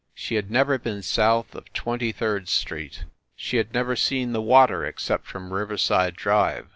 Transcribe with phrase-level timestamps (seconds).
[0.15, 3.03] She had never been south of Twenty third Street.
[3.35, 6.69] She had never seen the water except from Riverside Drive.